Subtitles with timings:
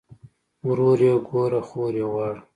[0.67, 2.39] ورور ئې ګوره خور ئې غواړه